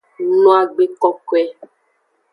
[0.41, 1.43] No agbe kokoe.